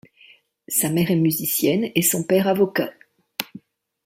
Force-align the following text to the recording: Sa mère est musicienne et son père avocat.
Sa 0.67 0.89
mère 0.89 1.11
est 1.11 1.15
musicienne 1.15 1.91
et 1.93 2.01
son 2.01 2.23
père 2.23 2.47
avocat. 2.47 2.91